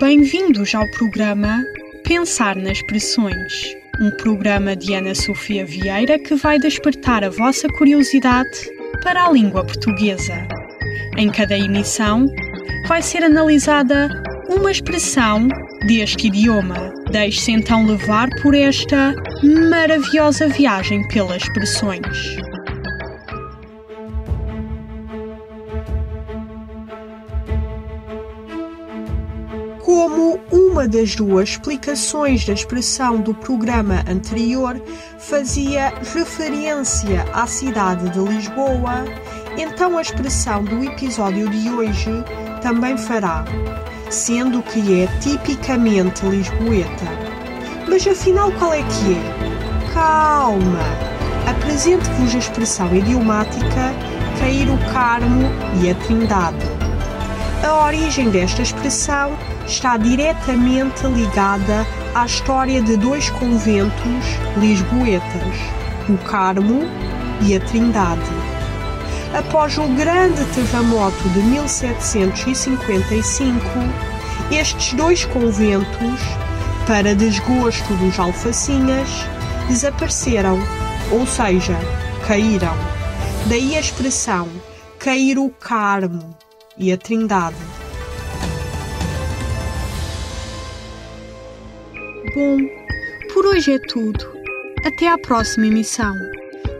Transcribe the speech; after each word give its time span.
Bem-vindos 0.00 0.74
ao 0.74 0.90
programa 0.90 1.62
Pensar 2.02 2.56
nas 2.56 2.78
Expressões, 2.78 3.76
um 4.00 4.10
programa 4.12 4.74
de 4.74 4.94
Ana 4.94 5.14
Sofia 5.14 5.66
Vieira 5.66 6.18
que 6.18 6.34
vai 6.34 6.58
despertar 6.58 7.22
a 7.22 7.28
vossa 7.28 7.68
curiosidade 7.68 8.70
para 9.02 9.26
a 9.26 9.30
língua 9.30 9.62
portuguesa. 9.64 10.48
Em 11.18 11.30
cada 11.30 11.58
emissão, 11.58 12.26
vai 12.88 13.02
ser 13.02 13.22
analisada 13.22 14.08
uma 14.48 14.70
expressão 14.70 15.46
deste 15.86 16.28
idioma. 16.28 16.90
Deixe-se 17.10 17.52
então 17.52 17.84
levar 17.84 18.30
por 18.40 18.54
esta 18.54 19.14
maravilhosa 19.68 20.48
viagem 20.48 21.06
pelas 21.08 21.42
expressões. 21.42 22.36
Como 29.92 30.40
uma 30.50 30.88
das 30.88 31.14
duas 31.14 31.50
explicações 31.50 32.46
da 32.46 32.54
expressão 32.54 33.20
do 33.20 33.34
programa 33.34 34.02
anterior 34.08 34.80
fazia 35.18 35.92
referência 36.14 37.26
à 37.34 37.46
cidade 37.46 38.08
de 38.08 38.18
Lisboa, 38.18 39.04
então 39.58 39.98
a 39.98 40.00
expressão 40.00 40.64
do 40.64 40.82
episódio 40.82 41.46
de 41.50 41.68
hoje 41.68 42.10
também 42.62 42.96
fará, 42.96 43.44
sendo 44.08 44.62
que 44.62 45.02
é 45.02 45.06
tipicamente 45.20 46.24
lisboeta. 46.24 47.04
Mas 47.86 48.06
afinal, 48.06 48.50
qual 48.52 48.72
é 48.72 48.82
que 48.82 49.12
é? 49.12 49.92
Calma! 49.92 50.80
Apresento-vos 51.46 52.34
a 52.34 52.38
expressão 52.38 52.96
idiomática 52.96 53.92
cair 54.40 54.70
o 54.70 54.78
Carmo 54.90 55.50
e 55.82 55.90
a 55.90 55.94
Trindade. 55.96 56.71
A 57.62 57.84
origem 57.84 58.28
desta 58.28 58.60
expressão 58.60 59.38
está 59.64 59.96
diretamente 59.96 61.06
ligada 61.06 61.86
à 62.12 62.26
história 62.26 62.82
de 62.82 62.96
dois 62.96 63.30
conventos 63.30 64.24
lisboetas, 64.56 65.54
o 66.08 66.18
Carmo 66.18 66.80
e 67.40 67.54
a 67.54 67.60
Trindade. 67.60 68.28
Após 69.32 69.78
o 69.78 69.86
grande 69.94 70.44
terremoto 70.46 71.28
de 71.28 71.38
1755, 71.38 73.60
estes 74.50 74.94
dois 74.94 75.24
conventos, 75.24 76.20
para 76.84 77.14
desgosto 77.14 77.94
dos 77.94 78.18
alfacinhas, 78.18 79.08
desapareceram, 79.68 80.58
ou 81.12 81.24
seja, 81.28 81.78
caíram. 82.26 82.74
Daí 83.46 83.76
a 83.76 83.80
expressão 83.80 84.48
cair 84.98 85.38
o 85.38 85.48
Carmo 85.48 86.36
e 86.76 86.92
a 86.92 86.96
Trindade. 86.96 87.56
Bom, 92.34 92.58
por 93.32 93.46
hoje 93.46 93.72
é 93.72 93.78
tudo. 93.78 94.32
Até 94.84 95.08
à 95.08 95.18
próxima 95.18 95.66
emissão. 95.66 96.14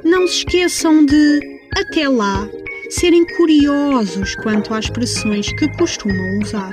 Não 0.03 0.27
se 0.27 0.39
esqueçam 0.39 1.05
de, 1.05 1.61
até 1.77 2.09
lá, 2.09 2.49
serem 2.91 3.25
curiosos 3.37 4.35
quanto 4.37 4.75
às 4.75 4.87
expressões 4.87 5.53
que 5.53 5.69
costumam 5.77 6.39
usar. 6.43 6.73